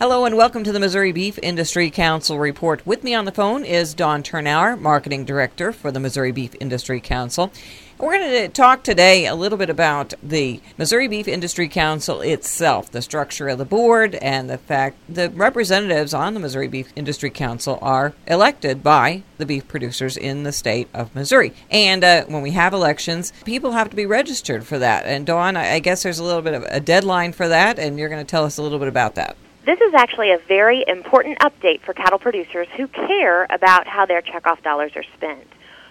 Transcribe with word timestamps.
Hello 0.00 0.24
and 0.24 0.36
welcome 0.36 0.62
to 0.62 0.70
the 0.70 0.78
Missouri 0.78 1.10
Beef 1.10 1.40
Industry 1.42 1.90
Council 1.90 2.38
report. 2.38 2.86
With 2.86 3.02
me 3.02 3.16
on 3.16 3.24
the 3.24 3.32
phone 3.32 3.64
is 3.64 3.94
Dawn 3.94 4.22
Thurnau, 4.22 4.80
Marketing 4.80 5.24
Director 5.24 5.72
for 5.72 5.90
the 5.90 5.98
Missouri 5.98 6.30
Beef 6.30 6.54
Industry 6.60 7.00
Council. 7.00 7.50
We're 7.98 8.16
going 8.16 8.30
to 8.30 8.48
talk 8.48 8.84
today 8.84 9.26
a 9.26 9.34
little 9.34 9.58
bit 9.58 9.70
about 9.70 10.14
the 10.22 10.60
Missouri 10.76 11.08
Beef 11.08 11.26
Industry 11.26 11.66
Council 11.66 12.20
itself, 12.20 12.92
the 12.92 13.02
structure 13.02 13.48
of 13.48 13.58
the 13.58 13.64
board, 13.64 14.14
and 14.14 14.48
the 14.48 14.58
fact 14.58 14.98
the 15.08 15.30
representatives 15.30 16.14
on 16.14 16.32
the 16.32 16.38
Missouri 16.38 16.68
Beef 16.68 16.92
Industry 16.94 17.30
Council 17.30 17.80
are 17.82 18.12
elected 18.28 18.84
by 18.84 19.24
the 19.38 19.46
beef 19.46 19.66
producers 19.66 20.16
in 20.16 20.44
the 20.44 20.52
state 20.52 20.88
of 20.94 21.12
Missouri. 21.12 21.52
And 21.72 22.04
uh, 22.04 22.24
when 22.26 22.42
we 22.42 22.52
have 22.52 22.72
elections, 22.72 23.32
people 23.44 23.72
have 23.72 23.90
to 23.90 23.96
be 23.96 24.06
registered 24.06 24.64
for 24.64 24.78
that. 24.78 25.06
And 25.06 25.26
Dawn, 25.26 25.56
I 25.56 25.80
guess 25.80 26.04
there's 26.04 26.20
a 26.20 26.24
little 26.24 26.42
bit 26.42 26.54
of 26.54 26.62
a 26.68 26.78
deadline 26.78 27.32
for 27.32 27.48
that, 27.48 27.80
and 27.80 27.98
you're 27.98 28.08
going 28.08 28.24
to 28.24 28.30
tell 28.30 28.44
us 28.44 28.58
a 28.58 28.62
little 28.62 28.78
bit 28.78 28.86
about 28.86 29.16
that. 29.16 29.36
This 29.68 29.82
is 29.82 29.92
actually 29.92 30.30
a 30.30 30.38
very 30.48 30.82
important 30.88 31.40
update 31.40 31.82
for 31.82 31.92
cattle 31.92 32.18
producers 32.18 32.68
who 32.74 32.88
care 32.88 33.46
about 33.50 33.86
how 33.86 34.06
their 34.06 34.22
checkoff 34.22 34.62
dollars 34.62 34.92
are 34.96 35.04
spent. 35.14 35.46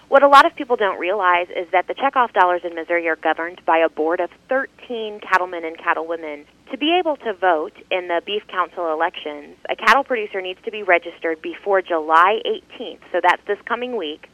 What 0.08 0.24
a 0.24 0.26
lot 0.26 0.46
of 0.46 0.56
people 0.56 0.74
don't 0.74 0.98
realize 0.98 1.46
is 1.56 1.68
that 1.70 1.86
the 1.86 1.94
checkoff 1.94 2.32
dollars 2.32 2.62
in 2.64 2.74
Missouri 2.74 3.06
are 3.06 3.14
governed 3.14 3.64
by 3.64 3.78
a 3.78 3.88
board 3.88 4.18
of 4.18 4.30
13 4.48 5.20
cattlemen 5.20 5.64
and 5.64 5.78
cattlewomen. 5.78 6.44
To 6.72 6.76
be 6.76 6.98
able 6.98 7.18
to 7.18 7.32
vote 7.34 7.74
in 7.88 8.08
the 8.08 8.20
Beef 8.26 8.42
Council 8.48 8.92
elections, 8.92 9.54
a 9.70 9.76
cattle 9.76 10.02
producer 10.02 10.40
needs 10.40 10.58
to 10.64 10.72
be 10.72 10.82
registered 10.82 11.40
before 11.40 11.80
July 11.80 12.40
18th, 12.44 13.02
so 13.12 13.20
that's 13.22 13.46
this 13.46 13.58
coming 13.64 13.96
week, 13.96 14.28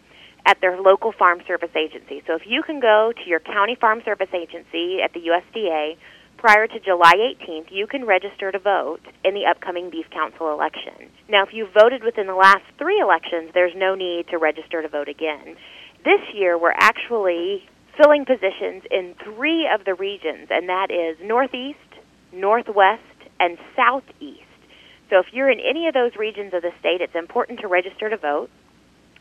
at 0.47 0.59
their 0.63 0.81
local 0.81 1.13
farm 1.13 1.43
service 1.47 1.77
agency. 1.77 2.23
So 2.27 2.35
if 2.35 2.47
you 2.47 2.63
can 2.63 2.81
go 2.81 3.13
to 3.13 3.29
your 3.29 3.41
county 3.41 3.75
farm 3.75 4.01
service 4.07 4.33
agency 4.33 5.03
at 5.03 5.13
the 5.13 5.21
USDA, 5.21 5.99
prior 6.45 6.67
to 6.67 6.79
July 6.79 7.15
18th, 7.17 7.69
you 7.71 7.87
can 7.87 8.05
register 8.05 8.53
to 8.53 8.59
vote 8.59 9.01
in 9.25 9.33
the 9.33 9.47
upcoming 9.47 9.89
Beef 9.89 10.05
Council 10.11 10.53
election. 10.53 11.09
Now, 11.27 11.43
if 11.43 11.55
you 11.55 11.67
voted 11.73 12.05
within 12.05 12.27
the 12.27 12.35
last 12.35 12.65
three 12.77 13.01
elections, 13.01 13.53
there's 13.55 13.73
no 13.75 13.95
need 13.95 14.29
to 14.29 14.37
register 14.37 14.83
to 14.83 14.89
vote 14.89 15.09
again. 15.09 15.57
This 16.05 16.21
year, 16.35 16.59
we're 16.59 16.77
actually 16.77 17.65
filling 17.97 18.27
positions 18.27 18.83
in 18.91 19.15
three 19.25 19.67
of 19.73 19.87
the 19.87 19.95
regions, 19.95 20.49
and 20.51 20.69
that 20.69 20.91
is 20.91 21.17
Northeast, 21.27 21.79
Northwest, 22.31 23.01
and 23.41 23.57
Southeast. 23.75 24.43
So 25.09 25.21
if 25.21 25.33
you're 25.33 25.49
in 25.49 25.61
any 25.61 25.89
of 25.89 25.95
those 25.95 26.15
regions 26.15 26.53
of 26.53 26.61
the 26.61 26.73
state, 26.79 27.01
it's 27.01 27.15
important 27.15 27.61
to 27.61 27.69
register 27.69 28.11
to 28.11 28.19
vote. 28.19 28.51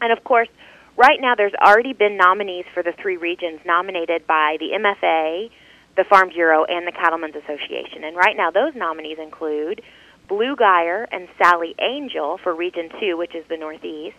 And 0.01 0.11
of 0.11 0.25
course, 0.25 0.49
right 0.97 1.21
now 1.21 1.35
there's 1.35 1.55
already 1.55 1.93
been 1.93 2.17
nominees 2.17 2.65
for 2.73 2.83
the 2.83 2.91
three 3.01 3.15
regions 3.15 3.61
nominated 3.65 4.27
by 4.27 4.57
the 4.59 4.75
MFA, 4.75 5.51
the 5.95 6.05
Farm 6.09 6.29
Bureau, 6.29 6.65
and 6.65 6.87
the 6.87 6.91
Cattlemen's 6.91 7.35
Association. 7.35 8.03
And 8.03 8.17
right 8.17 8.35
now, 8.35 8.49
those 8.49 8.73
nominees 8.75 9.17
include 9.21 9.81
Blue 10.27 10.55
Geyer 10.55 11.07
and 11.11 11.27
Sally 11.37 11.75
Angel 11.79 12.39
for 12.41 12.55
Region 12.55 12.89
2, 12.99 13.17
which 13.17 13.35
is 13.35 13.45
the 13.49 13.57
Northeast. 13.57 14.17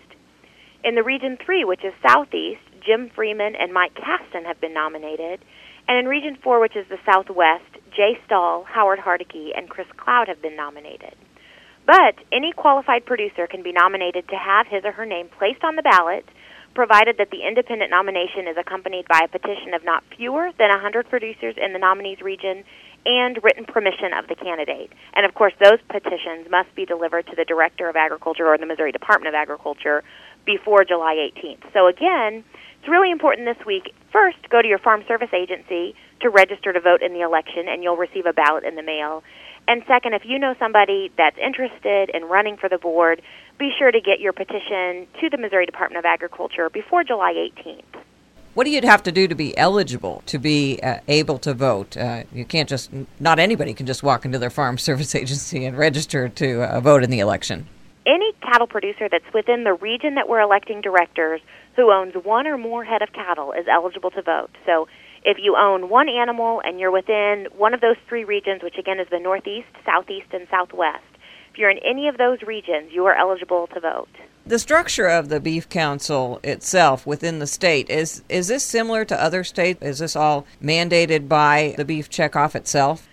In 0.85 0.95
the 0.95 1.03
Region 1.03 1.39
3, 1.45 1.65
which 1.65 1.85
is 1.85 1.93
Southeast, 2.07 2.61
Jim 2.85 3.11
Freeman 3.15 3.55
and 3.57 3.73
Mike 3.73 3.95
Caston 3.95 4.45
have 4.45 4.61
been 4.61 4.75
nominated. 4.75 5.41
And 5.89 5.99
in 5.99 6.07
Region 6.07 6.37
4, 6.43 6.61
which 6.61 6.77
is 6.77 6.87
the 6.89 6.99
Southwest, 7.11 7.73
Jay 7.97 8.19
Stahl, 8.27 8.65
Howard 8.65 9.01
Hardicke, 9.01 9.57
and 9.57 9.69
Chris 9.69 9.89
Cloud 9.97 10.29
have 10.29 10.43
been 10.43 10.57
nominated. 10.57 11.15
But 11.87 12.17
any 12.33 12.53
qualified 12.53 13.05
producer 13.05 13.47
can 13.47 13.63
be 13.63 13.73
nominated 13.73 14.29
to 14.29 14.37
have 14.37 14.67
his 14.67 14.85
or 14.85 14.93
her 14.93 15.07
name 15.07 15.29
placed 15.29 15.65
on 15.65 15.77
the 15.77 15.83
ballot 15.83 16.25
provided 16.75 17.17
that 17.19 17.31
the 17.31 17.47
independent 17.47 17.91
nomination 17.91 18.49
is 18.49 18.57
accompanied 18.57 19.07
by 19.09 19.21
a 19.25 19.29
petition 19.29 19.75
of 19.75 19.85
not 19.85 20.03
fewer 20.17 20.51
than 20.59 20.71
100 20.71 21.09
producers 21.09 21.55
in 21.57 21.73
the 21.73 21.79
nominee's 21.79 22.21
region 22.21 22.65
and 23.07 23.39
written 23.43 23.65
permission 23.65 24.13
of 24.13 24.27
the 24.29 24.35
candidate. 24.35 24.91
And 25.15 25.27
of 25.27 25.35
course, 25.35 25.53
those 25.61 25.79
petitions 25.89 26.51
must 26.51 26.75
be 26.75 26.87
delivered 26.87 27.27
to 27.27 27.37
the 27.37 27.45
Director 27.45 27.89
of 27.89 27.97
Agriculture 27.97 28.47
or 28.47 28.59
the 28.59 28.67
Missouri 28.67 28.93
Department 28.93 29.29
of 29.29 29.35
Agriculture 29.35 30.03
before 30.45 30.85
July 30.85 31.15
18th. 31.15 31.73
So 31.73 31.87
again, 31.87 32.45
it's 32.81 32.89
really 32.89 33.11
important 33.11 33.47
this 33.47 33.65
week. 33.67 33.95
First, 34.13 34.39
go 34.51 34.61
to 34.61 34.69
your 34.69 34.79
Farm 34.79 35.05
Service 35.09 35.33
agency 35.33 35.95
to 36.21 36.31
register 36.31 36.73
to 36.73 36.81
vote 36.81 37.03
in 37.03 37.13
the 37.13 37.21
election, 37.21 37.69
and 37.69 37.83
you'll 37.83 37.97
receive 37.97 38.27
a 38.27 38.33
ballot 38.33 38.65
in 38.65 38.77
the 38.77 38.83
mail. 38.83 39.23
And 39.67 39.83
second, 39.87 40.15
if 40.15 40.23
you 40.25 40.39
know 40.39 40.55
somebody 40.59 41.11
that's 41.17 41.39
interested 41.39 42.11
in 42.11 42.25
running 42.25 42.57
for 42.57 42.69
the 42.69 42.79
board, 42.79 43.23
be 43.59 43.73
sure 43.79 43.91
to 43.91 44.01
get 44.01 44.21
your 44.21 44.33
petition 44.33 45.07
to 45.21 45.31
the 45.31 45.39
Missouri 45.39 45.65
Department 45.65 45.99
of 45.99 46.05
Agriculture 46.05 46.69
before 46.69 47.03
July 47.05 47.33
18th. 47.33 48.03
What 48.55 48.65
do 48.65 48.71
you 48.71 48.81
have 48.83 49.03
to 49.03 49.11
do 49.11 49.27
to 49.27 49.35
be 49.35 49.57
eligible 49.59 50.23
to 50.27 50.39
be 50.39 50.79
uh, 50.81 51.01
able 51.09 51.39
to 51.39 51.55
vote? 51.55 51.97
Uh, 51.97 52.23
you 52.33 52.45
can't 52.45 52.69
just, 52.69 52.91
not 53.19 53.39
anybody 53.41 53.75
can 53.75 53.87
just 53.87 54.03
walk 54.03 54.25
into 54.25 54.39
their 54.39 54.51
farm 54.51 54.79
service 54.89 55.15
agency 55.15 55.65
and 55.65 55.77
register 55.77 56.29
to 56.29 56.63
uh, 56.63 56.81
vote 56.81 57.03
in 57.03 57.11
the 57.11 57.21
election. 57.21 57.67
Any 58.07 58.33
cattle 58.43 58.67
producer 58.67 59.09
that's 59.11 59.25
within 59.33 59.65
the 59.65 59.73
region 59.73 60.15
that 60.17 60.29
we're 60.29 60.41
electing 60.41 60.83
directors 60.83 61.41
who 61.75 61.91
owns 61.91 62.15
one 62.15 62.47
or 62.47 62.59
more 62.59 62.85
head 62.85 63.03
of 63.03 63.13
cattle 63.13 63.53
is 63.53 63.67
eligible 63.67 64.11
to 64.11 64.23
vote. 64.23 64.51
So 64.67 64.87
if 65.25 65.39
you 65.41 65.57
own 65.57 65.89
one 65.89 66.09
animal 66.09 66.61
and 66.65 66.79
you're 66.79 66.91
within 66.91 67.47
one 67.57 67.75
of 67.75 67.81
those 67.81 67.97
three 68.09 68.25
regions, 68.25 68.63
which 68.63 68.77
again 68.79 69.01
is 69.01 69.09
the 69.11 69.19
Northeast, 69.19 69.69
Southeast, 69.85 70.27
and 70.33 70.47
Southwest, 70.51 71.05
if 71.51 71.59
you're 71.59 71.71
in 71.71 71.79
any 71.79 72.09
of 72.09 72.19
those 72.19 72.43
regions, 72.43 72.93
you 72.93 73.07
are 73.07 73.15
eligible 73.15 73.69
to 73.69 73.81
vote. 73.81 74.09
The 74.47 74.59
structure 74.59 75.07
of 75.07 75.29
the 75.29 75.41
Beef 75.41 75.69
Council 75.69 76.41
itself 76.45 77.07
within 77.07 77.39
the 77.39 77.47
state 77.47 77.89
is 77.89 78.23
is 78.29 78.49
this 78.49 78.65
similar 78.65 79.05
to 79.07 79.23
other 79.23 79.45
states? 79.45 79.81
Is 79.83 80.01
this 80.01 80.17
all 80.17 80.47
mandated 80.63 81.29
by 81.29 81.75
the 81.79 81.85
beef 81.85 82.11
checkoff 82.11 82.55
itself? 82.55 83.09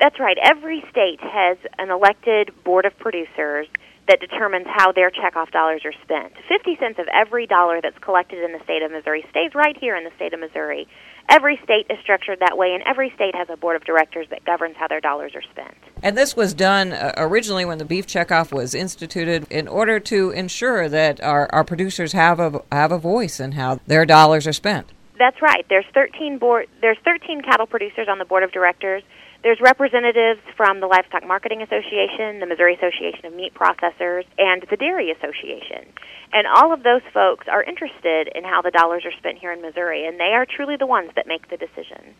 That's 0.00 0.18
right. 0.18 0.36
Every 0.42 0.82
state 0.90 1.20
has 1.20 1.58
an 1.78 1.90
elected 1.90 2.50
board 2.64 2.86
of 2.86 2.98
producers 2.98 3.68
that 4.08 4.20
determines 4.20 4.66
how 4.68 4.90
their 4.92 5.10
checkoff 5.10 5.50
dollars 5.52 5.82
are 5.84 5.92
spent. 6.02 6.32
50 6.48 6.76
cents 6.80 6.98
of 6.98 7.06
every 7.12 7.46
dollar 7.46 7.80
that's 7.80 7.98
collected 7.98 8.42
in 8.42 8.52
the 8.52 8.62
state 8.64 8.82
of 8.82 8.90
Missouri 8.90 9.24
stays 9.30 9.54
right 9.54 9.76
here 9.78 9.96
in 9.96 10.04
the 10.04 10.10
state 10.16 10.34
of 10.34 10.40
Missouri. 10.40 10.88
Every 11.28 11.58
state 11.62 11.86
is 11.88 11.98
structured 12.02 12.40
that 12.40 12.58
way, 12.58 12.74
and 12.74 12.82
every 12.82 13.12
state 13.14 13.34
has 13.36 13.48
a 13.48 13.56
board 13.56 13.76
of 13.76 13.84
directors 13.84 14.26
that 14.30 14.44
governs 14.44 14.76
how 14.76 14.88
their 14.88 15.00
dollars 15.00 15.32
are 15.36 15.42
spent. 15.42 15.74
And 16.02 16.18
this 16.18 16.34
was 16.34 16.52
done 16.52 16.92
uh, 16.92 17.12
originally 17.16 17.64
when 17.64 17.78
the 17.78 17.84
beef 17.84 18.06
checkoff 18.08 18.52
was 18.52 18.74
instituted 18.74 19.46
in 19.50 19.68
order 19.68 20.00
to 20.00 20.30
ensure 20.30 20.88
that 20.88 21.22
our, 21.22 21.48
our 21.54 21.62
producers 21.62 22.12
have 22.12 22.40
a, 22.40 22.60
have 22.72 22.90
a 22.90 22.98
voice 22.98 23.38
in 23.38 23.52
how 23.52 23.78
their 23.86 24.04
dollars 24.04 24.48
are 24.48 24.52
spent. 24.52 24.88
That's 25.16 25.40
right. 25.40 25.64
There's 25.68 25.84
13 25.94 26.38
board, 26.38 26.66
there's 26.80 26.98
13 27.04 27.42
cattle 27.42 27.66
producers 27.66 28.08
on 28.10 28.18
the 28.18 28.24
board 28.24 28.42
of 28.42 28.50
directors. 28.50 29.04
There's 29.42 29.58
representatives 29.60 30.40
from 30.56 30.78
the 30.78 30.86
Livestock 30.86 31.26
Marketing 31.26 31.62
Association, 31.62 32.38
the 32.38 32.46
Missouri 32.46 32.76
Association 32.76 33.26
of 33.26 33.34
Meat 33.34 33.52
Processors, 33.52 34.24
and 34.38 34.64
the 34.70 34.76
Dairy 34.76 35.10
Association. 35.10 35.92
And 36.32 36.46
all 36.46 36.72
of 36.72 36.84
those 36.84 37.02
folks 37.12 37.48
are 37.50 37.64
interested 37.64 38.28
in 38.36 38.44
how 38.44 38.62
the 38.62 38.70
dollars 38.70 39.04
are 39.04 39.10
spent 39.18 39.38
here 39.38 39.50
in 39.50 39.60
Missouri, 39.60 40.06
and 40.06 40.20
they 40.20 40.32
are 40.32 40.46
truly 40.46 40.76
the 40.78 40.86
ones 40.86 41.10
that 41.16 41.26
make 41.26 41.50
the 41.50 41.56
decision. 41.56 42.14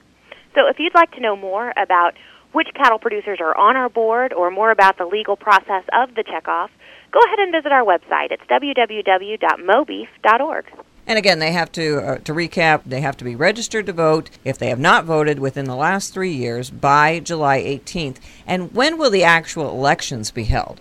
So 0.56 0.66
if 0.66 0.80
you'd 0.80 0.96
like 0.96 1.12
to 1.12 1.20
know 1.20 1.36
more 1.36 1.72
about 1.80 2.14
which 2.50 2.74
cattle 2.74 2.98
producers 2.98 3.38
are 3.40 3.56
on 3.56 3.76
our 3.76 3.88
board 3.88 4.32
or 4.32 4.50
more 4.50 4.72
about 4.72 4.98
the 4.98 5.06
legal 5.06 5.36
process 5.36 5.84
of 5.92 6.16
the 6.16 6.24
checkoff, 6.24 6.70
go 7.12 7.20
ahead 7.24 7.38
and 7.38 7.52
visit 7.52 7.70
our 7.70 7.84
website. 7.84 8.32
It's 8.32 8.42
www.mobeef.org. 8.50 10.64
And 11.12 11.18
again, 11.18 11.40
they 11.40 11.52
have 11.52 11.70
to 11.72 11.98
uh, 11.98 12.18
to 12.20 12.32
recap. 12.32 12.84
They 12.86 13.02
have 13.02 13.18
to 13.18 13.24
be 13.24 13.36
registered 13.36 13.84
to 13.84 13.92
vote 13.92 14.30
if 14.46 14.56
they 14.56 14.70
have 14.70 14.78
not 14.78 15.04
voted 15.04 15.40
within 15.40 15.66
the 15.66 15.76
last 15.76 16.14
three 16.14 16.32
years 16.32 16.70
by 16.70 17.20
July 17.20 17.60
18th. 17.60 18.16
And 18.46 18.72
when 18.72 18.96
will 18.96 19.10
the 19.10 19.22
actual 19.22 19.68
elections 19.68 20.30
be 20.30 20.44
held? 20.44 20.80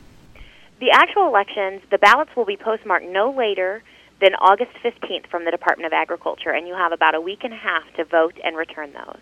The 0.80 0.90
actual 0.94 1.28
elections, 1.28 1.82
the 1.92 1.98
ballots 1.98 2.32
will 2.34 2.46
be 2.46 2.56
postmarked 2.56 3.08
no 3.08 3.30
later 3.30 3.84
than 4.22 4.34
August 4.36 4.72
15th 4.82 5.28
from 5.28 5.44
the 5.44 5.52
Department 5.52 5.88
of 5.88 5.92
Agriculture, 5.92 6.52
and 6.52 6.66
you 6.66 6.76
have 6.76 6.94
about 6.94 7.14
a 7.14 7.20
week 7.20 7.44
and 7.44 7.52
a 7.52 7.58
half 7.58 7.84
to 7.98 8.06
vote 8.06 8.40
and 8.42 8.56
return 8.56 8.94
those. 8.94 9.20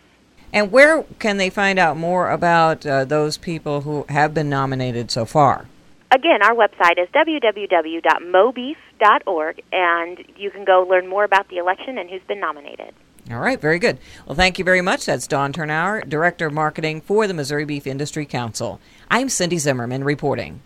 And 0.53 0.71
where 0.71 1.01
can 1.17 1.37
they 1.37 1.49
find 1.49 1.79
out 1.79 1.97
more 1.97 2.29
about 2.29 2.85
uh, 2.85 3.03
those 3.03 3.35
people 3.35 3.81
who 3.81 4.05
have 4.09 4.35
been 4.35 4.47
nominated 4.47 5.09
so 5.09 5.25
far? 5.25 5.65
Again, 6.11 6.41
our 6.41 6.55
website 6.55 6.97
is 6.97 7.07
www.mobeef.org, 7.09 9.63
and 9.71 10.25
you 10.37 10.49
can 10.49 10.65
go 10.65 10.83
learn 10.89 11.07
more 11.07 11.23
about 11.23 11.49
the 11.49 11.57
election 11.57 11.99
and 11.99 12.09
who's 12.09 12.23
been 12.27 12.39
nominated. 12.39 12.95
All 13.29 13.37
right, 13.37 13.61
very 13.61 13.77
good. 13.77 13.99
Well, 14.25 14.35
thank 14.35 14.57
you 14.57 14.65
very 14.65 14.81
much. 14.81 15.05
That's 15.05 15.27
Dawn 15.27 15.53
Thurnau, 15.53 16.09
Director 16.09 16.47
of 16.47 16.53
Marketing 16.53 16.99
for 16.99 17.27
the 17.27 17.35
Missouri 17.35 17.65
Beef 17.65 17.85
Industry 17.85 18.25
Council. 18.25 18.81
I'm 19.11 19.29
Cindy 19.29 19.59
Zimmerman 19.59 20.03
reporting. 20.03 20.61